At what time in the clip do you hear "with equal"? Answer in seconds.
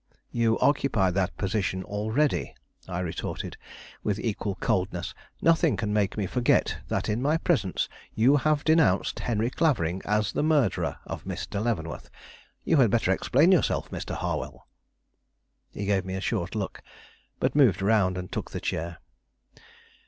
4.01-4.55